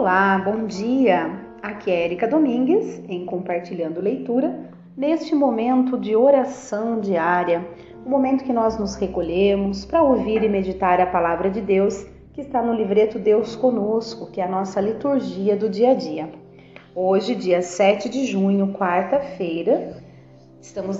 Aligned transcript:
Olá, 0.00 0.38
bom 0.38 0.64
dia! 0.64 1.30
Aqui 1.62 1.90
é 1.90 2.06
Erika 2.06 2.26
Domingues 2.26 3.02
em 3.06 3.26
Compartilhando 3.26 4.00
Leitura, 4.00 4.70
neste 4.96 5.34
momento 5.34 5.98
de 5.98 6.16
oração 6.16 7.00
diária, 7.00 7.68
o 8.06 8.08
momento 8.08 8.42
que 8.42 8.50
nós 8.50 8.78
nos 8.78 8.94
recolhemos 8.94 9.84
para 9.84 10.02
ouvir 10.02 10.42
e 10.42 10.48
meditar 10.48 11.02
a 11.02 11.06
palavra 11.06 11.50
de 11.50 11.60
Deus 11.60 12.02
que 12.32 12.40
está 12.40 12.62
no 12.62 12.72
livreto 12.72 13.18
Deus 13.18 13.54
Conosco, 13.54 14.30
que 14.30 14.40
é 14.40 14.44
a 14.44 14.48
nossa 14.48 14.80
liturgia 14.80 15.54
do 15.54 15.68
dia 15.68 15.90
a 15.90 15.94
dia. 15.94 16.30
Hoje, 16.94 17.34
dia 17.34 17.60
7 17.60 18.08
de 18.08 18.24
junho, 18.24 18.72
quarta-feira, 18.72 20.02
estamos 20.62 20.98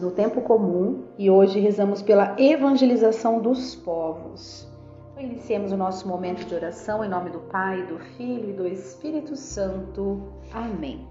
no 0.00 0.10
tempo 0.12 0.40
comum 0.40 1.04
e 1.18 1.28
hoje 1.28 1.60
rezamos 1.60 2.00
pela 2.00 2.34
evangelização 2.38 3.42
dos 3.42 3.76
povos. 3.76 4.67
Iniciemos 5.18 5.72
o 5.72 5.76
nosso 5.76 6.06
momento 6.06 6.44
de 6.44 6.54
oração 6.54 7.04
em 7.04 7.08
nome 7.08 7.30
do 7.30 7.40
Pai, 7.40 7.82
do 7.82 7.98
Filho 7.98 8.50
e 8.50 8.52
do 8.52 8.68
Espírito 8.68 9.34
Santo. 9.34 10.22
Amém. 10.52 11.08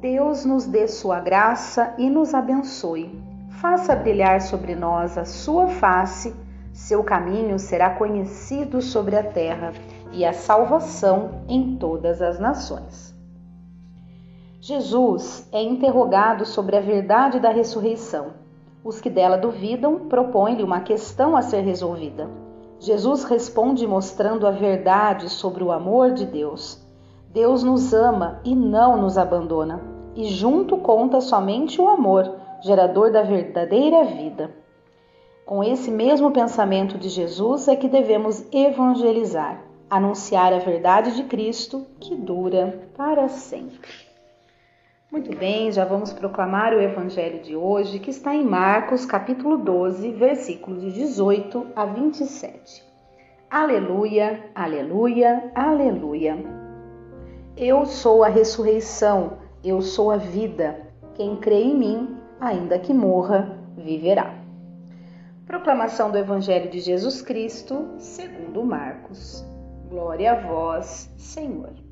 Deus 0.00 0.46
nos 0.46 0.64
dê 0.66 0.88
sua 0.88 1.20
graça 1.20 1.94
e 1.98 2.08
nos 2.08 2.32
abençoe. 2.32 3.22
Faça 3.60 3.94
brilhar 3.94 4.40
sobre 4.40 4.74
nós 4.74 5.18
a 5.18 5.26
sua 5.26 5.68
face, 5.68 6.34
seu 6.72 7.04
caminho 7.04 7.58
será 7.58 7.90
conhecido 7.90 8.80
sobre 8.80 9.14
a 9.14 9.22
terra 9.22 9.74
e 10.10 10.24
a 10.24 10.32
salvação 10.32 11.42
em 11.46 11.76
todas 11.76 12.22
as 12.22 12.38
nações. 12.38 13.14
Jesus 14.58 15.46
é 15.52 15.62
interrogado 15.62 16.46
sobre 16.46 16.76
a 16.76 16.80
verdade 16.80 17.40
da 17.40 17.50
ressurreição. 17.50 18.28
Os 18.82 19.02
que 19.02 19.10
dela 19.10 19.36
duvidam 19.36 20.08
propõem-lhe 20.08 20.62
uma 20.62 20.80
questão 20.80 21.36
a 21.36 21.42
ser 21.42 21.60
resolvida. 21.60 22.45
Jesus 22.78 23.24
responde 23.24 23.86
mostrando 23.86 24.46
a 24.46 24.50
verdade 24.50 25.28
sobre 25.30 25.64
o 25.64 25.72
amor 25.72 26.12
de 26.12 26.26
Deus. 26.26 26.84
Deus 27.32 27.62
nos 27.62 27.92
ama 27.92 28.40
e 28.44 28.54
não 28.54 29.00
nos 29.00 29.18
abandona, 29.18 29.82
e 30.14 30.26
junto 30.26 30.76
conta 30.78 31.20
somente 31.20 31.80
o 31.80 31.88
amor, 31.88 32.34
gerador 32.62 33.10
da 33.10 33.22
verdadeira 33.22 34.04
vida. 34.04 34.50
Com 35.44 35.62
esse 35.62 35.90
mesmo 35.90 36.30
pensamento 36.30 36.98
de 36.98 37.08
Jesus 37.08 37.68
é 37.68 37.76
que 37.76 37.88
devemos 37.88 38.44
evangelizar, 38.52 39.62
anunciar 39.88 40.52
a 40.52 40.58
verdade 40.58 41.14
de 41.14 41.24
Cristo 41.24 41.86
que 42.00 42.14
dura 42.14 42.88
para 42.96 43.28
sempre. 43.28 44.05
Muito 45.10 45.36
bem, 45.36 45.70
já 45.70 45.84
vamos 45.84 46.12
proclamar 46.12 46.74
o 46.74 46.80
evangelho 46.80 47.40
de 47.40 47.54
hoje, 47.54 48.00
que 48.00 48.10
está 48.10 48.34
em 48.34 48.44
Marcos, 48.44 49.06
capítulo 49.06 49.56
12, 49.56 50.10
versículos 50.10 50.82
de 50.82 50.90
18 50.90 51.68
a 51.76 51.86
27. 51.86 52.84
Aleluia, 53.48 54.50
aleluia, 54.52 55.52
aleluia. 55.54 56.36
Eu 57.56 57.86
sou 57.86 58.24
a 58.24 58.28
ressurreição, 58.28 59.38
eu 59.62 59.80
sou 59.80 60.10
a 60.10 60.16
vida. 60.16 60.88
Quem 61.14 61.36
crê 61.36 61.62
em 61.62 61.78
mim, 61.78 62.16
ainda 62.40 62.76
que 62.76 62.92
morra, 62.92 63.60
viverá. 63.76 64.34
Proclamação 65.46 66.10
do 66.10 66.18
Evangelho 66.18 66.68
de 66.68 66.80
Jesus 66.80 67.22
Cristo, 67.22 67.94
segundo 67.98 68.64
Marcos. 68.64 69.46
Glória 69.88 70.32
a 70.32 70.34
vós, 70.34 71.08
Senhor. 71.16 71.85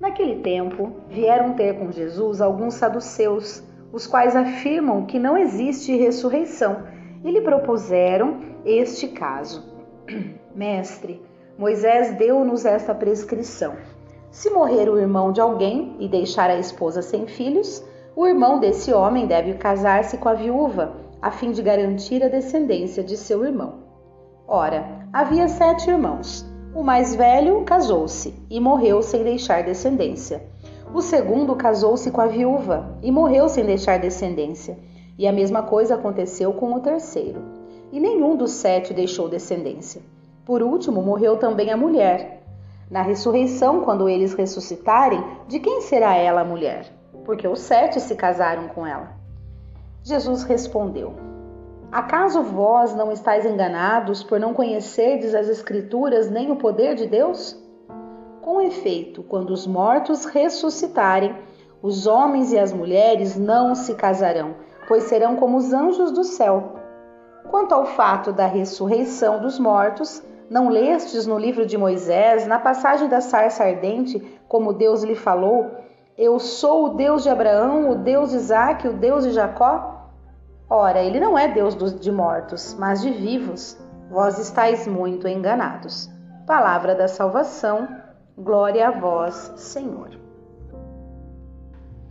Naquele 0.00 0.36
tempo, 0.36 0.92
vieram 1.10 1.52
ter 1.52 1.78
com 1.78 1.92
Jesus 1.92 2.40
alguns 2.40 2.72
saduceus, 2.74 3.62
os 3.92 4.06
quais 4.06 4.34
afirmam 4.34 5.04
que 5.04 5.18
não 5.18 5.36
existe 5.36 5.94
ressurreição, 5.94 6.84
e 7.22 7.30
lhe 7.30 7.42
propuseram 7.42 8.40
este 8.64 9.08
caso: 9.08 9.62
Mestre, 10.56 11.20
Moisés 11.58 12.16
deu-nos 12.16 12.64
esta 12.64 12.94
prescrição. 12.94 13.76
Se 14.30 14.48
morrer 14.48 14.88
o 14.88 14.98
irmão 14.98 15.32
de 15.32 15.40
alguém 15.42 15.96
e 15.98 16.08
deixar 16.08 16.48
a 16.48 16.56
esposa 16.56 17.02
sem 17.02 17.26
filhos, 17.26 17.84
o 18.16 18.26
irmão 18.26 18.58
desse 18.58 18.94
homem 18.94 19.26
deve 19.26 19.54
casar-se 19.54 20.16
com 20.16 20.30
a 20.30 20.34
viúva, 20.34 20.94
a 21.20 21.30
fim 21.30 21.50
de 21.50 21.60
garantir 21.60 22.24
a 22.24 22.28
descendência 22.28 23.04
de 23.04 23.18
seu 23.18 23.44
irmão. 23.44 23.80
Ora, 24.48 25.06
havia 25.12 25.46
sete 25.46 25.90
irmãos. 25.90 26.49
O 26.72 26.84
mais 26.84 27.16
velho 27.16 27.64
casou-se 27.64 28.32
e 28.48 28.60
morreu 28.60 29.02
sem 29.02 29.24
deixar 29.24 29.64
descendência. 29.64 30.40
O 30.94 31.02
segundo 31.02 31.56
casou-se 31.56 32.12
com 32.12 32.20
a 32.20 32.28
viúva 32.28 32.96
e 33.02 33.10
morreu 33.10 33.48
sem 33.48 33.64
deixar 33.64 33.98
descendência. 33.98 34.78
E 35.18 35.26
a 35.26 35.32
mesma 35.32 35.64
coisa 35.64 35.96
aconteceu 35.96 36.52
com 36.52 36.72
o 36.72 36.80
terceiro. 36.80 37.42
E 37.90 37.98
nenhum 37.98 38.36
dos 38.36 38.52
sete 38.52 38.94
deixou 38.94 39.28
descendência. 39.28 40.00
Por 40.44 40.62
último, 40.62 41.02
morreu 41.02 41.36
também 41.36 41.72
a 41.72 41.76
mulher. 41.76 42.44
Na 42.88 43.02
ressurreição, 43.02 43.80
quando 43.80 44.08
eles 44.08 44.34
ressuscitarem, 44.34 45.22
de 45.48 45.58
quem 45.58 45.80
será 45.80 46.14
ela 46.14 46.42
a 46.42 46.44
mulher? 46.44 46.86
Porque 47.24 47.48
os 47.48 47.60
sete 47.60 48.00
se 48.00 48.14
casaram 48.14 48.68
com 48.68 48.86
ela. 48.86 49.10
Jesus 50.04 50.44
respondeu: 50.44 51.14
Acaso 51.92 52.40
vós 52.40 52.94
não 52.94 53.10
estáis 53.10 53.44
enganados 53.44 54.22
por 54.22 54.38
não 54.38 54.54
conhecerdes 54.54 55.34
as 55.34 55.48
Escrituras 55.48 56.30
nem 56.30 56.48
o 56.52 56.56
poder 56.56 56.94
de 56.94 57.04
Deus? 57.04 57.60
Com 58.40 58.60
efeito, 58.60 59.24
quando 59.24 59.50
os 59.50 59.66
mortos 59.66 60.24
ressuscitarem, 60.24 61.34
os 61.82 62.06
homens 62.06 62.52
e 62.52 62.58
as 62.58 62.72
mulheres 62.72 63.36
não 63.36 63.74
se 63.74 63.94
casarão, 63.94 64.54
pois 64.86 65.04
serão 65.04 65.34
como 65.34 65.56
os 65.56 65.72
anjos 65.72 66.12
do 66.12 66.22
céu. 66.22 66.76
Quanto 67.50 67.74
ao 67.74 67.84
fato 67.84 68.32
da 68.32 68.46
ressurreição 68.46 69.40
dos 69.40 69.58
mortos, 69.58 70.22
não 70.48 70.68
lestes 70.68 71.26
no 71.26 71.36
livro 71.36 71.66
de 71.66 71.76
Moisés, 71.76 72.46
na 72.46 72.60
passagem 72.60 73.08
da 73.08 73.20
sarça 73.20 73.64
ardente, 73.64 74.20
como 74.46 74.72
Deus 74.72 75.02
lhe 75.02 75.16
falou: 75.16 75.72
Eu 76.16 76.38
sou 76.38 76.84
o 76.84 76.88
Deus 76.90 77.24
de 77.24 77.28
Abraão, 77.28 77.90
o 77.90 77.96
Deus 77.96 78.30
de 78.30 78.36
Isaac, 78.36 78.86
o 78.86 78.92
Deus 78.92 79.24
de 79.24 79.32
Jacó? 79.32 79.99
Ora, 80.72 81.02
ele 81.02 81.18
não 81.18 81.36
é 81.36 81.48
Deus 81.48 81.74
de 81.98 82.12
mortos, 82.12 82.76
mas 82.78 83.02
de 83.02 83.10
vivos. 83.10 83.76
Vós 84.08 84.38
estáis 84.38 84.86
muito 84.86 85.26
enganados. 85.26 86.08
Palavra 86.46 86.94
da 86.94 87.08
salvação, 87.08 87.88
glória 88.38 88.86
a 88.86 88.92
vós, 88.92 89.52
Senhor. 89.56 90.10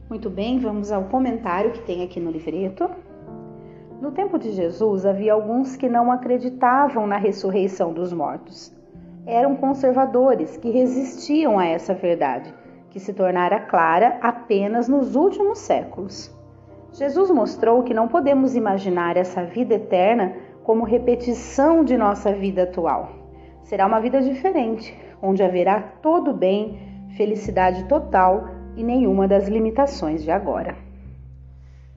Muito 0.09 0.29
bem, 0.29 0.59
vamos 0.59 0.91
ao 0.91 1.05
comentário 1.05 1.71
que 1.71 1.83
tem 1.83 2.03
aqui 2.03 2.19
no 2.19 2.31
livreto. 2.31 2.89
No 4.01 4.11
tempo 4.11 4.37
de 4.37 4.51
Jesus, 4.51 5.05
havia 5.05 5.31
alguns 5.31 5.77
que 5.77 5.87
não 5.87 6.11
acreditavam 6.11 7.07
na 7.07 7.15
ressurreição 7.15 7.93
dos 7.93 8.11
mortos. 8.11 8.75
Eram 9.25 9.55
conservadores 9.55 10.57
que 10.57 10.69
resistiam 10.69 11.57
a 11.57 11.65
essa 11.65 11.93
verdade, 11.93 12.53
que 12.89 12.99
se 12.99 13.13
tornara 13.13 13.61
clara 13.61 14.17
apenas 14.21 14.89
nos 14.89 15.15
últimos 15.15 15.59
séculos. 15.59 16.37
Jesus 16.93 17.29
mostrou 17.29 17.83
que 17.83 17.93
não 17.93 18.07
podemos 18.07 18.55
imaginar 18.55 19.15
essa 19.15 19.43
vida 19.43 19.75
eterna 19.75 20.35
como 20.63 20.83
repetição 20.83 21.83
de 21.83 21.97
nossa 21.97 22.31
vida 22.33 22.63
atual. 22.63 23.11
Será 23.63 23.85
uma 23.85 23.99
vida 23.99 24.21
diferente, 24.21 24.97
onde 25.21 25.43
haverá 25.43 25.81
todo 26.01 26.33
bem, 26.33 26.79
felicidade 27.15 27.83
total 27.85 28.47
e 28.75 28.83
nenhuma 28.83 29.27
das 29.27 29.47
limitações 29.47 30.23
de 30.23 30.31
agora. 30.31 30.75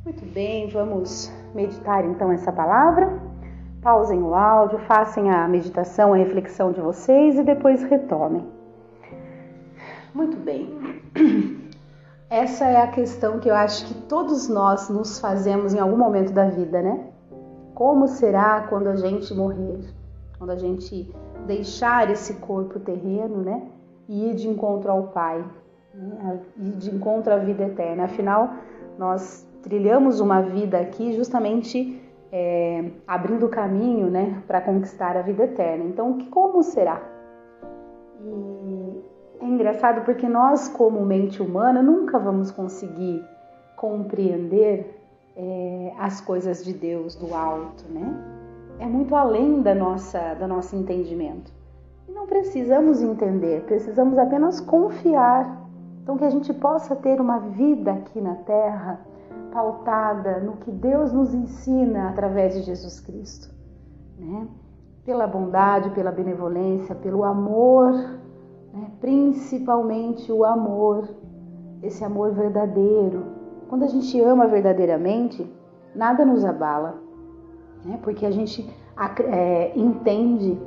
Muito 0.05 0.25
bem, 0.27 0.69
vamos 0.69 1.33
meditar 1.55 2.05
então 2.05 2.33
essa 2.33 2.53
palavra. 2.53 3.21
Pausem 3.81 4.23
o 4.23 4.35
áudio, 4.35 4.79
façam 4.81 5.31
a 5.31 5.49
meditação, 5.49 6.13
a 6.13 6.17
reflexão 6.17 6.73
de 6.73 6.81
vocês 6.81 7.39
e 7.39 7.43
depois 7.43 7.83
retomem. 7.83 8.45
Muito 10.15 10.37
bem. 10.37 10.69
Essa 12.33 12.65
é 12.65 12.81
a 12.81 12.87
questão 12.87 13.39
que 13.39 13.51
eu 13.51 13.55
acho 13.55 13.87
que 13.87 13.95
todos 14.09 14.49
nós 14.49 14.89
nos 14.89 15.19
fazemos 15.19 15.75
em 15.75 15.79
algum 15.79 15.99
momento 15.99 16.33
da 16.33 16.49
vida, 16.49 16.81
né? 16.81 17.09
Como 17.75 18.09
será 18.09 18.69
quando 18.71 18.87
a 18.87 18.97
gente 18.97 19.35
morrer? 19.35 19.85
Quando 20.39 20.49
a 20.49 20.57
gente 20.57 21.15
deixar 21.47 22.11
esse 22.11 22.33
corpo 22.37 22.81
terreno, 22.81 23.43
né? 23.43 23.69
E 24.09 24.31
ir 24.31 24.35
de 24.35 24.49
encontro 24.49 24.91
ao 24.91 25.09
Pai, 25.09 25.45
né? 25.93 26.41
ir 26.57 26.71
de 26.79 26.95
encontro 26.95 27.35
à 27.35 27.37
vida 27.37 27.65
eterna. 27.65 28.05
Afinal, 28.05 28.55
nós 28.99 29.47
trilhamos 29.61 30.19
uma 30.19 30.41
vida 30.41 30.79
aqui 30.79 31.13
justamente 31.13 32.01
é, 32.33 32.93
abrindo 33.07 33.47
caminho, 33.47 34.11
né, 34.11 34.43
para 34.47 34.63
conquistar 34.63 35.19
a 35.19 35.21
vida 35.21 35.45
eterna. 35.45 35.85
Então, 35.85 36.17
como 36.31 36.63
será? 36.63 36.99
E 38.25 39.12
é 39.43 39.45
engraçado 39.45 40.05
porque 40.05 40.29
nós, 40.29 40.69
como 40.69 41.05
mente 41.05 41.43
humana, 41.43 41.83
nunca 41.83 42.17
vamos 42.17 42.53
conseguir 42.53 43.25
compreender 43.77 45.03
é, 45.37 45.93
as 45.99 46.21
coisas 46.21 46.65
de 46.65 46.73
Deus 46.73 47.17
do 47.17 47.35
alto, 47.35 47.85
né? 47.91 48.15
É 48.79 48.87
muito 48.87 49.15
além 49.17 49.61
da 49.61 49.75
nossa, 49.75 50.35
do 50.35 50.47
nosso 50.47 50.77
entendimento. 50.77 51.53
E 52.09 52.13
não 52.13 52.27
precisamos 52.27 53.03
entender, 53.03 53.65
precisamos 53.65 54.17
apenas 54.17 54.61
confiar. 54.61 55.61
Então, 56.03 56.17
que 56.17 56.25
a 56.25 56.31
gente 56.31 56.53
possa 56.55 56.95
ter 56.95 57.21
uma 57.21 57.41
vida 57.41 57.93
aqui 57.93 58.21
na 58.21 58.37
Terra 58.37 59.01
pautada 59.53 60.39
no 60.39 60.53
que 60.53 60.71
Deus 60.71 61.13
nos 61.13 61.35
ensina 61.35 62.11
através 62.11 62.55
de 62.55 62.63
Jesus 62.63 63.01
Cristo, 63.01 63.53
né? 64.17 64.47
Pela 65.05 65.27
bondade, 65.27 65.91
pela 65.91 66.13
benevolência, 66.13 66.95
pelo 66.95 67.25
amor 67.25 68.22
né? 68.73 68.91
principalmente 69.01 70.33
o 70.33 70.45
amor, 70.45 71.09
esse 71.83 72.05
amor 72.05 72.33
verdadeiro. 72.33 73.25
Quando 73.69 73.85
a 73.85 73.89
gente 73.89 74.21
ama 74.21 74.47
verdadeiramente, 74.47 75.47
nada 75.95 76.25
nos 76.25 76.45
abala, 76.45 76.95
né? 77.85 77.99
porque 78.03 78.25
a 78.27 78.31
gente 78.31 78.69
é, 79.31 79.79
entende, 79.79 80.59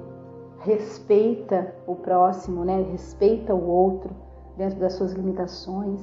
respeita 0.60 1.74
o 1.88 1.96
próximo, 1.96 2.64
né? 2.64 2.82
respeita 2.92 3.54
o 3.54 3.68
outro 3.68 4.12
dentro 4.58 4.80
das 4.80 4.94
suas 4.94 5.14
limitações. 5.14 6.02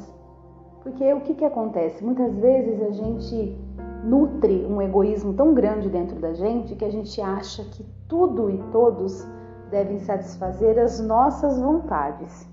Porque 0.82 1.12
o 1.14 1.20
que, 1.20 1.34
que 1.34 1.44
acontece? 1.44 2.04
Muitas 2.04 2.36
vezes 2.36 2.82
a 2.82 2.90
gente 2.90 3.56
nutre 4.04 4.66
um 4.68 4.82
egoísmo 4.82 5.32
tão 5.34 5.54
grande 5.54 5.88
dentro 5.88 6.18
da 6.18 6.34
gente 6.34 6.74
que 6.74 6.84
a 6.84 6.90
gente 6.90 7.20
acha 7.20 7.62
que 7.64 7.86
tudo 8.08 8.50
e 8.50 8.58
todos 8.72 9.26
devem 9.72 9.98
satisfazer 10.00 10.78
as 10.78 11.00
nossas 11.00 11.58
vontades, 11.58 12.46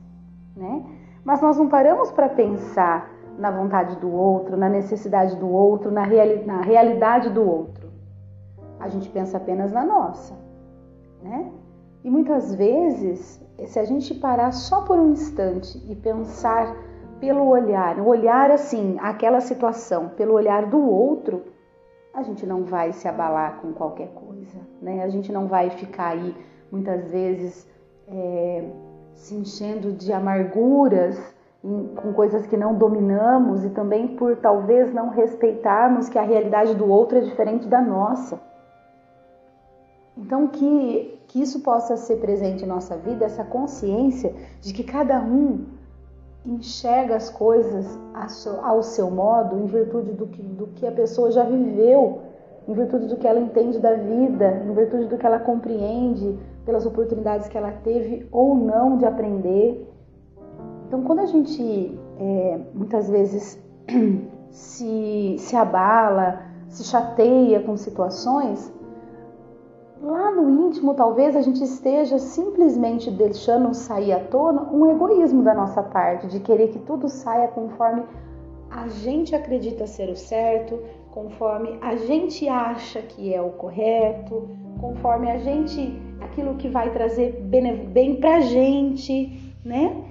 né? 0.56 0.86
Mas 1.24 1.42
nós 1.42 1.58
não 1.58 1.68
paramos 1.68 2.10
para 2.12 2.30
pensar 2.30 3.12
na 3.38 3.52
vontade 3.52 3.98
do 3.98 4.12
outro, 4.12 4.58
na 4.58 4.70
necessidade 4.70 5.36
do 5.36 5.48
outro, 5.48 5.92
na, 5.92 6.04
reali 6.04 6.46
na 6.46 6.62
realidade 6.62 7.30
do 7.30 7.48
outro. 7.48 7.90
A 8.80 8.88
gente 8.88 9.10
pensa 9.10 9.38
apenas 9.38 9.72
na 9.72 9.86
nossa, 9.86 10.34
né? 11.22 11.52
E 12.04 12.10
muitas 12.10 12.56
vezes, 12.56 13.46
se 13.68 13.78
a 13.78 13.84
gente 13.84 14.16
parar 14.16 14.54
só 14.54 14.82
por 14.82 14.98
um 14.98 15.12
instante 15.12 15.78
e 15.92 15.96
pensar 15.96 16.74
pelo 17.20 17.46
olhar, 17.46 18.00
o 18.00 18.08
olhar 18.08 18.50
assim, 18.50 18.98
aquela 19.02 19.42
situação, 19.42 20.08
pelo 20.08 20.34
olhar 20.34 20.68
do 20.68 20.80
outro, 20.80 21.44
a 22.14 22.24
gente 22.24 22.46
não 22.46 22.64
vai 22.64 22.94
se 22.94 23.10
abalar 23.10 23.60
com 23.60 23.74
qualquer 23.74 24.08
coisa, 24.14 24.58
né? 24.82 25.04
A 25.04 25.10
gente 25.10 25.32
não 25.34 25.48
vai 25.48 25.70
ficar 25.70 26.12
aí 26.12 26.34
muitas 26.72 27.10
vezes 27.12 27.68
é, 28.08 28.70
se 29.14 29.36
enchendo 29.36 29.92
de 29.92 30.12
amarguras 30.12 31.18
com 31.62 32.14
coisas 32.14 32.48
que 32.48 32.56
não 32.56 32.76
dominamos 32.76 33.66
e 33.66 33.70
também 33.70 34.16
por 34.16 34.38
talvez 34.38 34.94
não 34.94 35.10
respeitarmos 35.10 36.08
que 36.08 36.18
a 36.18 36.22
realidade 36.22 36.74
do 36.74 36.90
outro 36.90 37.18
é 37.18 37.22
diferente 37.22 37.68
da 37.68 37.82
nossa. 37.82 38.40
Então 40.18 40.48
que, 40.48 41.20
que 41.28 41.42
isso 41.42 41.60
possa 41.62 41.98
ser 41.98 42.18
presente 42.18 42.64
em 42.64 42.68
nossa 42.68 42.96
vida, 42.98 43.26
essa 43.26 43.44
consciência 43.44 44.34
de 44.62 44.74
que 44.74 44.84
cada 44.84 45.20
um 45.20 45.66
enxerga 46.46 47.16
as 47.16 47.30
coisas 47.30 47.86
ao 48.64 48.82
seu 48.82 49.12
modo, 49.12 49.58
em 49.58 49.66
virtude 49.66 50.14
do 50.14 50.28
que, 50.28 50.42
do 50.42 50.68
que 50.68 50.88
a 50.88 50.92
pessoa 50.92 51.32
já 51.32 51.44
viveu, 51.44 52.22
em 52.68 52.74
virtude 52.74 53.08
do 53.08 53.18
que 53.18 53.28
ela 53.28 53.40
entende 53.40 53.80
da 53.80 53.96
vida, 53.96 54.64
em 54.66 54.74
virtude 54.74 55.06
do 55.06 55.18
que 55.18 55.26
ela 55.26 55.40
compreende, 55.40 56.38
pelas 56.70 56.86
oportunidades 56.86 57.48
que 57.48 57.58
ela 57.58 57.72
teve 57.72 58.28
ou 58.32 58.54
não 58.56 58.96
de 58.96 59.04
aprender. 59.04 59.92
Então, 60.88 61.02
quando 61.02 61.18
a 61.18 61.26
gente 61.26 62.00
é, 62.20 62.60
muitas 62.76 63.10
vezes 63.10 63.60
se, 64.52 65.36
se 65.40 65.56
abala, 65.56 66.44
se 66.68 66.84
chateia 66.84 67.60
com 67.62 67.76
situações, 67.76 68.72
lá 70.00 70.30
no 70.30 70.68
íntimo 70.68 70.94
talvez 70.94 71.36
a 71.36 71.42
gente 71.42 71.64
esteja 71.64 72.20
simplesmente 72.20 73.10
deixando 73.10 73.74
sair 73.74 74.14
à 74.14 74.20
tona 74.20 74.70
um 74.72 74.92
egoísmo 74.92 75.42
da 75.42 75.56
nossa 75.56 75.82
parte, 75.82 76.28
de 76.28 76.40
querer 76.40 76.68
que 76.68 76.78
tudo 76.78 77.10
saia 77.10 77.48
conforme 77.48 78.04
a 78.70 78.88
gente 78.90 79.36
acredita 79.36 79.88
ser 79.88 80.08
o 80.08 80.16
certo, 80.16 80.80
conforme 81.10 81.80
a 81.82 81.96
gente 81.96 82.48
acha 82.48 83.02
que 83.02 83.34
é 83.34 83.42
o 83.42 83.50
correto, 83.54 84.48
conforme 84.80 85.32
a 85.32 85.40
gente 85.40 86.09
aquilo 86.22 86.56
que 86.56 86.70
vai 86.70 86.92
trazer 86.92 87.42
bem, 87.42 88.16
pra 88.20 88.42
gente, 88.42 89.56
né? 89.64 90.06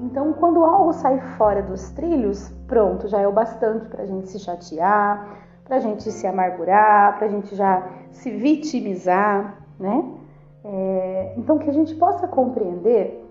Então, 0.00 0.32
quando 0.34 0.64
algo 0.64 0.92
sai 0.92 1.18
fora 1.36 1.62
dos 1.62 1.90
trilhos, 1.90 2.50
pronto, 2.66 3.08
já 3.08 3.20
é 3.20 3.26
o 3.26 3.32
bastante 3.32 3.88
para 3.88 4.02
a 4.02 4.06
gente 4.06 4.28
se 4.28 4.38
chatear, 4.38 5.38
para 5.64 5.76
a 5.76 5.80
gente 5.80 6.10
se 6.10 6.26
amargurar, 6.26 7.16
para 7.16 7.26
a 7.26 7.30
gente 7.30 7.54
já 7.56 7.88
se 8.12 8.30
vitimizar, 8.30 9.62
né? 9.78 10.04
É, 10.64 11.34
então, 11.36 11.58
que 11.58 11.70
a 11.70 11.72
gente 11.72 11.94
possa 11.94 12.26
compreender 12.28 13.24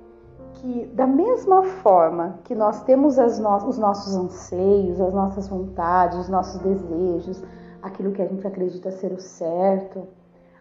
que, 0.56 0.86
da 0.94 1.06
mesma 1.06 1.64
forma 1.64 2.40
que 2.44 2.56
nós 2.56 2.84
temos 2.84 3.18
no 3.18 3.68
os 3.68 3.78
nossos 3.78 4.16
anseios, 4.16 5.00
as 5.00 5.14
nossas 5.14 5.48
vontades, 5.48 6.18
os 6.18 6.30
nossos 6.30 6.60
desejos, 6.62 7.44
aquilo 7.82 8.12
que 8.12 8.22
a 8.22 8.26
gente 8.26 8.46
acredita 8.48 8.90
ser 8.92 9.12
o 9.12 9.20
certo, 9.20 10.08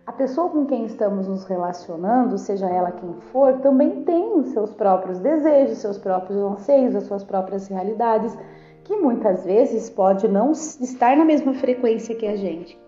a 0.07 0.13
pessoa 0.13 0.51
com 0.51 0.67
quem 0.67 0.85
estamos 0.85 1.27
nos 1.27 1.45
relacionando, 1.45 2.37
seja 2.37 2.69
ela 2.69 2.93
quem 2.93 3.15
for, 3.33 3.61
também 3.61 4.05
tem 4.05 4.39
os 4.39 4.49
seus 4.49 4.75
próprios 4.75 5.19
desejos, 5.19 5.79
seus 5.79 5.97
próprios 5.97 6.39
anseios, 6.39 6.95
as 6.95 7.05
suas 7.05 7.25
próprias 7.25 7.69
realidades, 7.69 8.37
que 8.85 8.95
muitas 8.97 9.47
vezes 9.47 9.89
pode 9.89 10.29
não 10.29 10.53
estar 10.53 11.17
na 11.17 11.25
mesma 11.25 11.55
frequência 11.55 12.15
que 12.15 12.27
a 12.27 12.37
gente. 12.37 12.79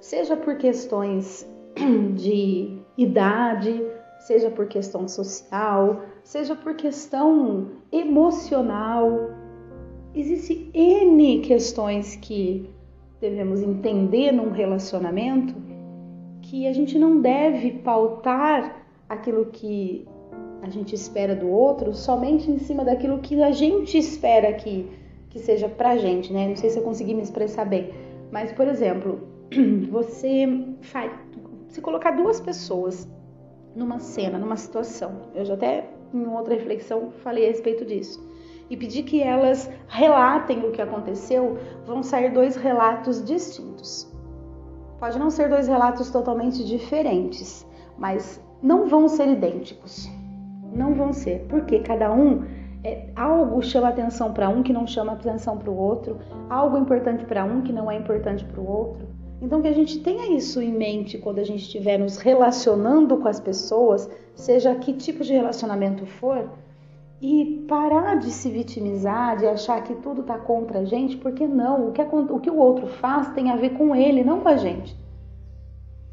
Seja 0.00 0.36
por 0.36 0.56
questões 0.56 1.48
de 2.16 2.76
idade, 2.98 3.80
seja 4.18 4.50
por 4.50 4.66
questão 4.66 5.06
social, 5.06 6.00
seja 6.24 6.56
por 6.56 6.74
questão 6.74 7.68
emocional. 7.92 9.30
Existem 10.12 10.70
N 10.74 11.38
questões 11.42 12.16
que 12.16 12.68
devemos 13.20 13.62
entender 13.62 14.32
num 14.32 14.50
relacionamento 14.50 15.71
que 16.52 16.68
a 16.68 16.72
gente 16.74 16.98
não 16.98 17.18
deve 17.18 17.70
pautar 17.78 18.84
aquilo 19.08 19.46
que 19.46 20.06
a 20.60 20.68
gente 20.68 20.94
espera 20.94 21.34
do 21.34 21.48
outro 21.48 21.94
somente 21.94 22.50
em 22.50 22.58
cima 22.58 22.84
daquilo 22.84 23.20
que 23.20 23.42
a 23.42 23.50
gente 23.50 23.96
espera 23.96 24.52
que, 24.52 24.86
que 25.30 25.38
seja 25.38 25.66
pra 25.66 25.96
gente, 25.96 26.30
né? 26.30 26.48
Não 26.48 26.54
sei 26.54 26.68
se 26.68 26.78
eu 26.78 26.82
consegui 26.82 27.14
me 27.14 27.22
expressar 27.22 27.64
bem, 27.64 27.90
mas 28.30 28.52
por 28.52 28.68
exemplo, 28.68 29.26
você 29.90 30.46
faz, 30.82 31.10
se 31.68 31.80
colocar 31.80 32.10
duas 32.10 32.38
pessoas 32.38 33.08
numa 33.74 33.98
cena, 33.98 34.38
numa 34.38 34.58
situação, 34.58 35.22
eu 35.34 35.46
já 35.46 35.54
até 35.54 35.88
em 36.12 36.26
outra 36.26 36.52
reflexão 36.52 37.12
falei 37.22 37.46
a 37.46 37.48
respeito 37.48 37.82
disso, 37.86 38.22
e 38.68 38.76
pedir 38.76 39.04
que 39.04 39.22
elas 39.22 39.70
relatem 39.88 40.58
o 40.66 40.70
que 40.70 40.82
aconteceu, 40.82 41.56
vão 41.86 42.02
sair 42.02 42.30
dois 42.30 42.56
relatos 42.56 43.24
distintos. 43.24 44.11
Pode 45.02 45.18
não 45.18 45.30
ser 45.30 45.48
dois 45.48 45.66
relatos 45.66 46.10
totalmente 46.10 46.62
diferentes, 46.62 47.66
mas 47.98 48.40
não 48.62 48.86
vão 48.86 49.08
ser 49.08 49.26
idênticos. 49.26 50.08
Não 50.72 50.94
vão 50.94 51.12
ser, 51.12 51.44
porque 51.48 51.80
cada 51.80 52.12
um 52.12 52.44
é, 52.84 53.08
algo 53.16 53.60
chama 53.60 53.88
atenção 53.88 54.32
para 54.32 54.48
um 54.48 54.62
que 54.62 54.72
não 54.72 54.86
chama 54.86 55.10
atenção 55.10 55.58
para 55.58 55.68
o 55.68 55.76
outro, 55.76 56.20
algo 56.48 56.78
importante 56.78 57.24
para 57.24 57.44
um 57.44 57.62
que 57.62 57.72
não 57.72 57.90
é 57.90 57.96
importante 57.96 58.44
para 58.44 58.60
o 58.60 58.70
outro. 58.70 59.08
Então 59.40 59.60
que 59.60 59.66
a 59.66 59.74
gente 59.74 59.98
tenha 59.98 60.36
isso 60.36 60.62
em 60.62 60.72
mente 60.72 61.18
quando 61.18 61.40
a 61.40 61.44
gente 61.44 61.62
estiver 61.62 61.98
nos 61.98 62.18
relacionando 62.18 63.16
com 63.16 63.26
as 63.26 63.40
pessoas, 63.40 64.08
seja 64.36 64.72
que 64.76 64.92
tipo 64.92 65.24
de 65.24 65.32
relacionamento 65.32 66.06
for, 66.06 66.48
e 67.22 67.64
parar 67.68 68.16
de 68.16 68.32
se 68.32 68.50
vitimizar, 68.50 69.36
de 69.36 69.46
achar 69.46 69.80
que 69.84 69.94
tudo 69.94 70.22
está 70.22 70.36
contra 70.36 70.80
a 70.80 70.84
gente, 70.84 71.16
porque 71.16 71.46
não, 71.46 71.88
o 71.88 71.92
que, 71.92 72.02
o 72.02 72.40
que 72.40 72.50
o 72.50 72.56
outro 72.56 72.88
faz 72.88 73.28
tem 73.28 73.48
a 73.48 73.54
ver 73.54 73.70
com 73.70 73.94
ele, 73.94 74.24
não 74.24 74.40
com 74.40 74.48
a 74.48 74.56
gente. 74.56 74.96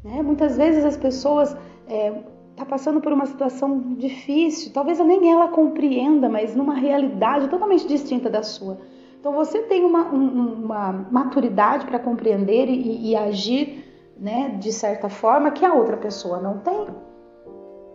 Né? 0.04 0.22
Muitas 0.22 0.56
vezes 0.56 0.84
as 0.84 0.96
pessoas 0.96 1.56
é, 1.88 2.12
tá 2.54 2.64
passando 2.64 3.00
por 3.00 3.12
uma 3.12 3.26
situação 3.26 3.94
difícil, 3.98 4.72
talvez 4.72 5.00
nem 5.00 5.32
ela 5.32 5.48
compreenda, 5.48 6.28
mas 6.28 6.54
numa 6.54 6.74
realidade 6.74 7.48
totalmente 7.48 7.88
distinta 7.88 8.30
da 8.30 8.44
sua. 8.44 8.78
Então 9.18 9.32
você 9.32 9.62
tem 9.62 9.84
uma, 9.84 10.14
um, 10.14 10.64
uma 10.64 10.92
maturidade 11.10 11.86
para 11.86 11.98
compreender 11.98 12.68
e, 12.68 13.10
e 13.10 13.16
agir 13.16 14.12
né, 14.16 14.56
de 14.60 14.72
certa 14.72 15.08
forma 15.08 15.50
que 15.50 15.64
a 15.64 15.74
outra 15.74 15.96
pessoa 15.96 16.38
não 16.38 16.58
tem. 16.58 16.86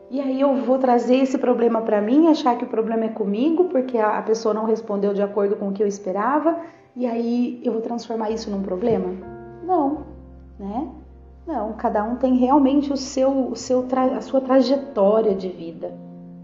E 0.10 0.22
aí 0.22 0.40
eu 0.40 0.56
vou 0.58 0.78
trazer 0.78 1.16
esse 1.16 1.38
problema 1.38 1.82
para 1.82 2.02
mim, 2.02 2.28
achar 2.28 2.58
que 2.58 2.64
o 2.64 2.68
problema 2.68 3.06
é 3.06 3.10
comigo, 3.10 3.66
porque 3.66 3.98
a 3.98 4.22
pessoa 4.22 4.54
não 4.54 4.66
respondeu 4.66 5.14
de 5.14 5.22
acordo 5.22 5.56
com 5.56 5.70
o 5.70 5.74
que 5.74 5.82
eu 5.82 5.88
esperava, 5.88 6.58
e 6.96 7.06
aí 7.06 7.60
eu 7.64 7.74
vou 7.74 7.82
transformar 7.82 8.30
isso 8.30 8.50
num 8.52 8.62
problema? 8.62 9.10
Não, 9.64 10.06
né? 10.60 10.88
Não, 11.48 11.74
cada 11.74 12.04
um 12.04 12.16
tem 12.16 12.36
realmente 12.36 12.92
o 12.94 12.98
seu, 12.98 13.50
o 13.50 13.56
seu 13.56 13.86
a 14.16 14.22
sua 14.22 14.42
trajetória 14.42 15.36
de 15.36 15.50
vida, 15.50 15.94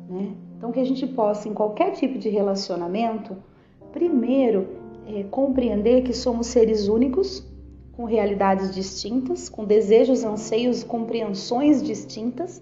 né? 0.10 0.32
Então 0.58 0.72
que 0.72 0.80
a 0.80 0.86
gente 0.86 1.08
possa 1.08 1.48
em 1.48 1.54
qualquer 1.54 1.92
tipo 1.92 2.20
de 2.20 2.30
relacionamento, 2.30 3.36
primeiro 3.92 4.68
é, 5.08 5.24
compreender 5.24 6.02
que 6.04 6.14
somos 6.14 6.48
seres 6.48 6.88
únicos, 6.88 7.48
com 7.94 8.06
realidades 8.06 8.74
distintas, 8.74 9.50
com 9.50 9.66
desejos, 9.66 10.24
anseios, 10.24 10.84
compreensões 10.84 11.82
distintas 11.84 12.62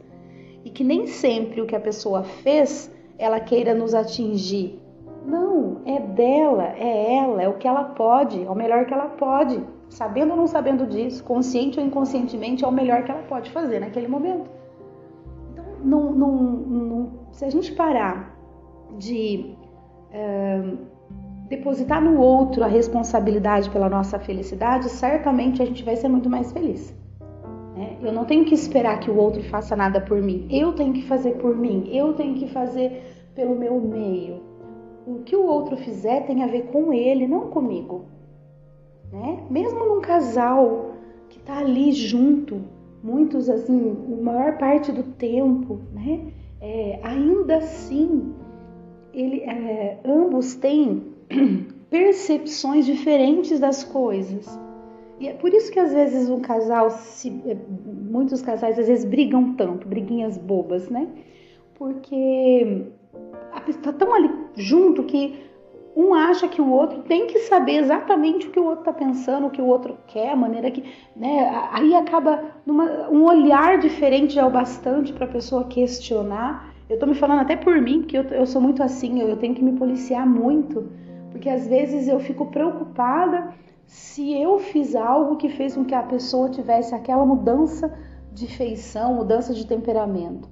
e 0.64 0.70
que 0.70 0.84
nem 0.84 1.08
sempre 1.08 1.62
o 1.62 1.66
que 1.66 1.76
a 1.76 1.80
pessoa 1.80 2.24
fez 2.24 2.92
ela 3.18 3.40
queira 3.40 3.74
nos 3.74 3.94
atingir. 3.94 4.80
Não, 5.26 5.82
é 5.86 6.00
dela, 6.00 6.74
é 6.78 7.18
ela, 7.18 7.44
é 7.44 7.50
o 7.50 7.58
que 7.58 7.68
ela 7.68 7.84
pode, 7.84 8.44
é 8.44 8.50
o 8.50 8.56
melhor 8.56 8.86
que 8.86 8.94
ela 8.94 9.08
pode. 9.08 9.62
Sabendo 9.90 10.32
ou 10.32 10.38
não 10.38 10.48
sabendo 10.48 10.88
disso, 10.88 11.24
consciente 11.24 11.80
ou 11.80 11.86
inconscientemente, 11.86 12.64
é 12.64 12.68
o 12.68 12.72
melhor 12.72 13.04
que 13.04 13.12
ela 13.12 13.24
pode 13.24 13.52
fazer 13.52 13.80
naquele 13.80 14.08
momento. 14.08 14.50
Então, 15.52 15.66
não, 15.84 16.12
não, 16.12 16.32
não, 16.32 17.12
se 17.32 17.44
a 17.44 17.50
gente 17.50 17.74
parar 17.74 18.36
de 18.98 19.54
uh, 20.12 20.78
depositar 21.50 22.02
no 22.02 22.20
outro 22.20 22.64
a 22.64 22.68
responsabilidade 22.68 23.70
pela 23.70 23.90
nossa 23.90 24.18
felicidade, 24.20 24.90
certamente 24.90 25.62
a 25.62 25.66
gente 25.66 25.84
vai 25.84 25.96
ser 25.96 26.08
muito 26.08 26.30
mais 26.30 26.52
feliz. 26.52 26.96
Eu 28.02 28.14
não 28.14 28.26
tenho 28.26 28.46
que 28.46 28.54
esperar 28.54 29.00
que 29.00 29.12
o 29.12 29.18
outro 29.18 29.44
faça 29.44 29.76
nada 29.76 30.00
por 30.00 30.22
mim. 30.22 30.48
Eu 30.50 30.74
tenho 30.74 30.94
que 30.94 31.02
fazer 31.04 31.34
por 31.34 31.56
mim. 31.56 31.90
Eu 31.92 32.14
tenho 32.14 32.36
que 32.36 32.48
fazer 32.48 33.04
pelo 33.36 33.56
meu 33.56 33.80
meio. 33.80 34.42
O 35.06 35.20
que 35.24 35.36
o 35.36 35.46
outro 35.46 35.76
fizer 35.76 36.26
tem 36.26 36.44
a 36.44 36.48
ver 36.48 36.68
com 36.68 36.94
ele, 36.94 37.28
não 37.28 37.50
comigo. 37.50 38.06
Né? 39.12 39.44
Mesmo 39.50 39.86
num 39.86 40.02
casal 40.02 40.92
que 41.30 41.40
está 41.40 41.60
ali 41.60 41.92
junto, 41.92 42.62
muitos 43.04 43.50
assim, 43.50 43.98
a 44.08 44.22
maior 44.22 44.58
parte 44.58 44.92
do 44.92 45.04
tempo, 45.04 45.80
né? 45.94 46.32
É, 46.62 47.00
ainda 47.04 47.58
assim, 47.58 48.34
ele, 49.14 49.42
é, 49.42 50.00
ambos 50.06 50.56
têm 50.56 51.04
percepções 51.90 52.86
diferentes 52.86 53.60
das 53.60 53.84
coisas. 53.84 54.48
E 55.20 55.28
é 55.28 55.34
por 55.34 55.54
isso 55.54 55.72
que 55.72 55.80
às 55.80 55.92
vezes 55.92 56.30
um 56.30 56.40
casal, 56.40 56.90
se, 56.90 57.30
é, 57.46 57.58
muitos 58.10 58.42
casais 58.42 58.80
às 58.80 58.88
vezes 58.88 59.04
brigam 59.04 59.54
tanto, 59.56 59.88
briguinhas 59.88 60.38
bobas, 60.38 60.90
né? 60.90 61.08
Porque 61.76 62.88
está 63.68 63.92
tão 63.92 64.14
ali 64.14 64.30
junto 64.56 65.04
que 65.04 65.50
um 65.96 66.14
acha 66.14 66.48
que 66.48 66.62
o 66.62 66.70
outro 66.72 67.02
tem 67.02 67.28
que 67.28 67.40
saber 67.40 67.74
exatamente 67.74 68.48
o 68.48 68.52
que 68.52 68.60
o 68.60 68.64
outro 68.64 68.80
está 68.80 68.94
pensando, 68.94 69.48
o 69.48 69.50
que 69.50 69.62
o 69.62 69.66
outro 69.66 69.98
quer, 70.08 70.32
a 70.32 70.36
maneira 70.36 70.72
que, 70.72 70.84
né? 71.16 71.68
Aí 71.72 71.94
acaba 71.94 72.42
numa, 72.66 73.10
um 73.10 73.26
olhar 73.26 73.78
diferente 73.80 74.36
já 74.36 74.44
é 74.44 74.46
o 74.46 74.50
bastante 74.50 75.12
para 75.12 75.26
a 75.26 75.30
pessoa 75.30 75.66
questionar. 75.66 76.74
Eu 76.90 76.94
estou 76.94 77.10
me 77.10 77.16
falando 77.16 77.42
até 77.42 77.58
por 77.58 77.82
mim, 77.82 78.00
porque 78.00 78.18
eu, 78.18 78.24
eu 78.24 78.46
sou 78.46 78.62
muito 78.62 78.82
assim, 78.82 79.20
eu, 79.20 79.28
eu 79.28 79.38
tenho 79.38 79.54
que 79.54 79.64
me 79.64 79.74
policiar 79.74 80.26
muito, 80.26 80.90
porque 81.32 81.50
às 81.50 81.68
vezes 81.68 82.08
eu 82.08 82.20
fico 82.20 82.46
preocupada 82.46 83.54
se 83.90 84.40
eu 84.40 84.60
fiz 84.60 84.96
algo 84.96 85.36
que 85.36 85.50
fez 85.50 85.74
com 85.74 85.84
que 85.84 85.96
a 85.96 86.04
pessoa 86.04 86.48
tivesse 86.48 86.94
aquela 86.94 87.26
mudança 87.26 87.92
de 88.32 88.46
feição, 88.46 89.16
mudança 89.16 89.52
de 89.52 89.66
temperamento. 89.66 90.48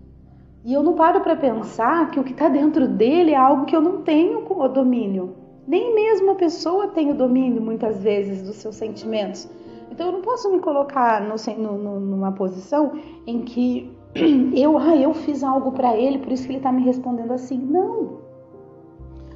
E 0.65 0.73
eu 0.73 0.81
não 0.81 0.95
paro 0.95 1.21
para 1.21 1.35
pensar 1.35 2.09
que 2.09 2.19
o 2.19 2.23
que 2.23 2.31
está 2.31 2.49
dentro 2.49 2.87
dele 2.87 3.33
é 3.33 3.37
algo 3.37 3.65
que 3.65 3.75
eu 3.75 3.81
não 3.81 4.01
tenho 4.01 4.43
o 4.43 4.67
domínio. 4.67 5.35
Nem 5.67 5.93
mesmo 5.93 6.31
a 6.31 6.35
pessoa 6.35 6.87
tem 6.87 7.11
o 7.11 7.13
domínio, 7.13 7.61
muitas 7.61 8.01
vezes, 8.01 8.41
dos 8.41 8.55
seus 8.55 8.75
sentimentos. 8.75 9.47
Então 9.91 10.07
eu 10.07 10.13
não 10.13 10.21
posso 10.21 10.51
me 10.51 10.59
colocar 10.59 11.21
no, 11.21 11.35
no, 11.77 11.99
numa 11.99 12.31
posição 12.31 12.93
em 13.27 13.43
que 13.43 13.95
eu, 14.57 14.79
ah, 14.79 14.95
eu 14.95 15.13
fiz 15.13 15.43
algo 15.43 15.73
para 15.73 15.95
ele, 15.95 16.17
por 16.17 16.31
isso 16.31 16.43
que 16.43 16.53
ele 16.53 16.57
está 16.57 16.71
me 16.71 16.81
respondendo 16.81 17.33
assim. 17.33 17.59
Não. 17.59 18.17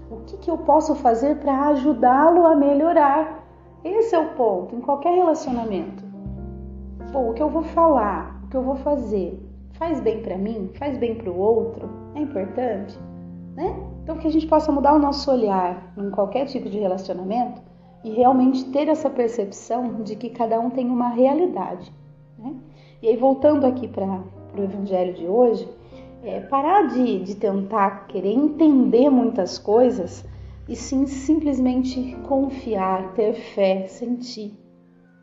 O 0.10 0.22
que, 0.26 0.38
que 0.38 0.50
eu 0.50 0.58
posso 0.58 0.96
fazer 0.96 1.38
para 1.38 1.68
ajudá-lo 1.68 2.48
a 2.48 2.56
melhorar? 2.56 3.41
Esse 3.84 4.14
é 4.14 4.20
o 4.20 4.34
ponto 4.36 4.76
em 4.76 4.82
qualquer 4.82 5.16
relacionamento. 5.16 6.04
Bom, 7.12 7.32
o 7.32 7.34
que 7.34 7.42
eu 7.42 7.50
vou 7.50 7.64
falar, 7.64 8.40
o 8.44 8.48
que 8.48 8.56
eu 8.56 8.62
vou 8.62 8.76
fazer, 8.76 9.40
faz 9.74 10.00
bem 10.00 10.22
para 10.22 10.38
mim, 10.38 10.70
faz 10.76 10.98
bem 10.98 11.16
para 11.16 11.32
o 11.32 11.38
outro, 11.38 11.90
é 12.14 12.20
importante, 12.20 12.98
né? 13.56 13.76
Então 14.04 14.18
que 14.18 14.28
a 14.28 14.32
gente 14.32 14.46
possa 14.46 14.72
mudar 14.72 14.94
o 14.94 15.00
nosso 15.00 15.32
olhar 15.32 15.92
em 15.98 16.12
qualquer 16.12 16.46
tipo 16.46 16.70
de 16.70 16.78
relacionamento 16.78 17.60
e 18.04 18.12
realmente 18.12 18.66
ter 18.66 18.88
essa 18.88 19.10
percepção 19.10 20.04
de 20.04 20.16
que 20.16 20.30
cada 20.30 20.60
um 20.60 20.70
tem 20.70 20.88
uma 20.88 21.10
realidade, 21.10 21.92
né? 22.38 22.56
E 23.02 23.08
aí 23.08 23.18
voltando 23.18 23.66
aqui 23.66 23.88
para 23.88 24.06
o 24.06 24.64
Evangelho 24.64 25.14
de 25.16 25.26
hoje, 25.26 25.68
é, 26.24 26.40
parar 26.42 26.88
de, 26.88 27.20
de 27.20 27.36
tentar 27.36 28.06
querer 28.06 28.32
entender 28.32 29.10
muitas 29.10 29.58
coisas 29.58 30.24
e 30.72 30.76
sim 30.76 31.06
simplesmente 31.06 32.16
confiar, 32.28 33.14
ter 33.14 33.34
fé, 33.34 33.88
sentir. 33.88 34.54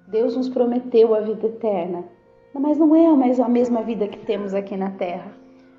Deus 0.06 0.36
nos 0.36 0.48
prometeu 0.48 1.14
a 1.14 1.20
vida 1.20 1.46
eterna 1.46 2.04
mas 2.58 2.78
não 2.78 2.94
é 2.94 3.08
mais 3.14 3.38
a 3.40 3.48
mesma 3.48 3.82
vida 3.82 4.08
que 4.08 4.18
temos 4.18 4.54
aqui 4.54 4.76
na 4.76 4.90
Terra. 4.90 5.32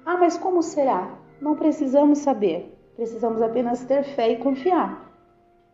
Ah, 0.06 0.18
mas 0.18 0.38
como 0.38 0.62
será? 0.62 1.18
Não 1.42 1.56
precisamos 1.56 2.20
saber. 2.20 2.76
Precisamos 2.96 3.42
apenas 3.42 3.86
ter 3.86 4.04
fé 4.04 4.30
e 4.32 4.38
confiar. 4.38 5.10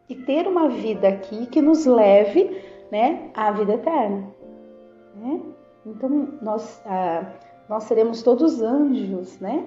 E 0.09 0.15
ter 0.15 0.47
uma 0.47 0.69
vida 0.69 1.07
aqui 1.07 1.47
que 1.47 1.61
nos 1.61 1.85
leve 1.85 2.61
né, 2.91 3.29
à 3.33 3.51
vida 3.51 3.73
eterna. 3.73 4.27
Né? 5.15 5.41
Então, 5.85 6.09
nós, 6.41 6.81
ah, 6.85 7.25
nós 7.69 7.83
seremos 7.83 8.21
todos 8.21 8.61
anjos, 8.61 9.39
né? 9.39 9.63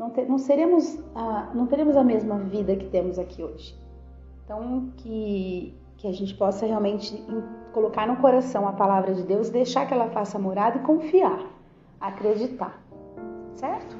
Não, 0.00 0.08
ter, 0.08 0.26
não, 0.26 0.38
seremos, 0.38 0.98
ah, 1.14 1.50
não 1.54 1.66
teremos 1.66 1.94
a 1.94 2.02
mesma 2.02 2.38
vida 2.38 2.74
que 2.74 2.86
temos 2.86 3.18
aqui 3.18 3.42
hoje. 3.42 3.78
Então, 4.42 4.88
que, 4.96 5.74
que 5.98 6.08
a 6.08 6.12
gente 6.12 6.32
possa 6.32 6.64
realmente 6.64 7.22
colocar 7.74 8.06
no 8.06 8.16
coração 8.16 8.66
a 8.66 8.72
palavra 8.72 9.12
de 9.12 9.22
Deus, 9.24 9.50
deixar 9.50 9.86
que 9.86 9.92
ela 9.92 10.08
faça 10.08 10.38
morada 10.38 10.78
e 10.78 10.80
confiar, 10.80 11.44
acreditar. 12.00 12.82
Certo? 13.56 13.94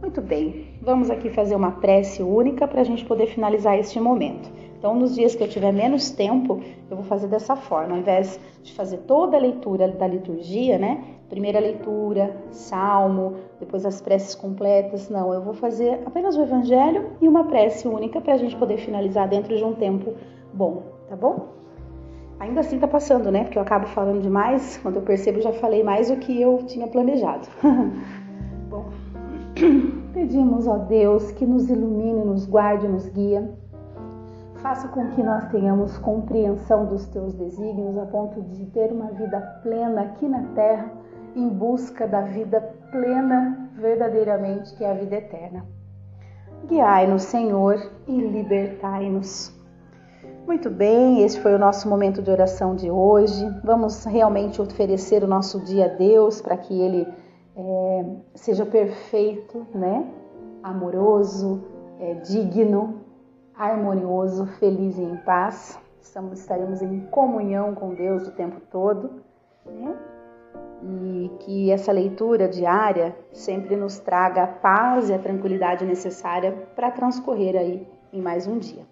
Muito 0.00 0.22
bem, 0.22 0.68
vamos 0.80 1.10
aqui 1.10 1.28
fazer 1.28 1.54
uma 1.54 1.72
prece 1.72 2.22
única 2.22 2.66
para 2.66 2.80
a 2.80 2.84
gente 2.84 3.04
poder 3.04 3.26
finalizar 3.26 3.78
este 3.78 4.00
momento. 4.00 4.50
Então, 4.78 4.94
nos 4.94 5.14
dias 5.14 5.34
que 5.34 5.44
eu 5.44 5.48
tiver 5.48 5.72
menos 5.72 6.10
tempo, 6.10 6.58
eu 6.90 6.96
vou 6.96 7.04
fazer 7.04 7.26
dessa 7.26 7.54
forma, 7.54 7.92
ao 7.92 7.98
invés 7.98 8.40
de 8.62 8.72
fazer 8.72 8.96
toda 9.06 9.36
a 9.36 9.40
leitura 9.40 9.88
da 9.88 10.06
liturgia, 10.06 10.78
né? 10.78 11.19
Primeira 11.30 11.60
leitura, 11.60 12.36
salmo, 12.50 13.36
depois 13.60 13.86
as 13.86 14.00
preces 14.00 14.34
completas, 14.34 15.08
não, 15.08 15.32
eu 15.32 15.40
vou 15.40 15.54
fazer 15.54 16.02
apenas 16.04 16.36
o 16.36 16.42
evangelho 16.42 17.12
e 17.20 17.28
uma 17.28 17.44
prece 17.44 17.86
única 17.86 18.20
para 18.20 18.34
a 18.34 18.36
gente 18.36 18.56
poder 18.56 18.78
finalizar 18.78 19.28
dentro 19.28 19.56
de 19.56 19.64
um 19.64 19.72
tempo 19.72 20.12
bom, 20.52 20.82
tá 21.08 21.14
bom? 21.14 21.60
Ainda 22.40 22.60
assim 22.60 22.78
tá 22.78 22.88
passando, 22.88 23.30
né? 23.30 23.44
Porque 23.44 23.58
eu 23.58 23.62
acabo 23.62 23.86
falando 23.86 24.22
demais, 24.22 24.78
quando 24.82 24.96
eu 24.96 25.02
percebo 25.02 25.40
já 25.40 25.52
falei 25.52 25.84
mais 25.84 26.10
do 26.10 26.16
que 26.16 26.40
eu 26.40 26.58
tinha 26.66 26.88
planejado. 26.88 27.46
Bom, 28.70 28.86
pedimos, 30.14 30.66
ó 30.66 30.78
Deus, 30.78 31.30
que 31.32 31.44
nos 31.44 31.68
ilumine, 31.68 32.24
nos 32.24 32.46
guarde, 32.46 32.88
nos 32.88 33.06
guia. 33.08 33.52
Faça 34.54 34.88
com 34.88 35.06
que 35.08 35.22
nós 35.22 35.48
tenhamos 35.50 35.98
compreensão 35.98 36.86
dos 36.86 37.06
teus 37.08 37.34
desígnios 37.34 37.96
a 37.98 38.06
ponto 38.06 38.40
de 38.42 38.66
ter 38.66 38.90
uma 38.90 39.10
vida 39.10 39.40
plena 39.62 40.00
aqui 40.02 40.26
na 40.26 40.42
terra, 40.54 40.90
em 41.34 41.48
busca 41.48 42.06
da 42.06 42.22
vida 42.22 42.60
plena 42.90 43.70
verdadeiramente, 43.74 44.74
que 44.76 44.84
é 44.84 44.90
a 44.90 44.94
vida 44.94 45.16
eterna. 45.16 45.64
Guiai-nos, 46.66 47.22
Senhor, 47.22 47.90
e 48.06 48.20
libertai-nos. 48.20 49.58
Muito 50.46 50.68
bem, 50.68 51.22
esse 51.22 51.40
foi 51.40 51.54
o 51.54 51.58
nosso 51.58 51.88
momento 51.88 52.20
de 52.20 52.30
oração 52.30 52.74
de 52.74 52.90
hoje. 52.90 53.46
Vamos 53.62 54.04
realmente 54.04 54.60
oferecer 54.60 55.22
o 55.22 55.26
nosso 55.26 55.60
dia 55.60 55.86
a 55.86 55.88
Deus 55.88 56.40
para 56.40 56.56
que 56.56 56.78
Ele 56.78 57.06
é, 57.56 58.04
seja 58.34 58.66
perfeito, 58.66 59.66
né? 59.74 60.06
Amoroso, 60.62 61.62
é, 61.98 62.14
digno, 62.14 63.00
harmonioso, 63.56 64.46
feliz 64.58 64.98
e 64.98 65.02
em 65.02 65.16
paz. 65.18 65.78
Estamos, 66.00 66.40
estaremos 66.40 66.82
em 66.82 67.00
comunhão 67.06 67.74
com 67.74 67.94
Deus 67.94 68.26
o 68.26 68.32
tempo 68.32 68.60
todo. 68.70 69.22
Né? 69.64 69.94
E 70.82 71.30
que 71.40 71.70
essa 71.70 71.92
leitura 71.92 72.48
diária 72.48 73.14
sempre 73.32 73.76
nos 73.76 73.98
traga 73.98 74.44
a 74.44 74.46
paz 74.46 75.10
e 75.10 75.12
a 75.12 75.18
tranquilidade 75.18 75.84
necessária 75.84 76.52
para 76.74 76.90
transcorrer 76.90 77.54
aí 77.54 77.86
em 78.12 78.22
mais 78.22 78.46
um 78.46 78.58
dia. 78.58 78.86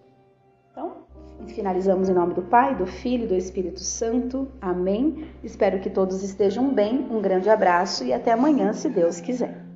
Então, 0.71 0.93
finalizamos 1.47 2.09
em 2.09 2.15
nome 2.15 2.35
do 2.35 2.43
Pai, 2.43 2.75
do 2.75 2.87
Filho 2.87 3.25
e 3.25 3.29
do 3.29 3.35
Espírito 3.35 3.81
Santo. 3.81 4.49
Amém. 4.61 5.29
Espero 5.43 5.81
que 5.81 5.89
todos 5.89 6.23
estejam 6.23 6.73
bem. 6.73 7.07
Um 7.11 7.23
grande 7.23 7.49
abraço 7.49 8.05
e 8.05 8.13
até 8.13 8.33
amanhã, 8.33 8.73
se 8.73 8.89
Deus 8.89 9.21
quiser. 9.21 9.68